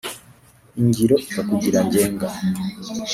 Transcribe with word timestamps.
Ingiro 0.81 1.15
ikakugira 1.25 1.79
ngenga 1.85 2.27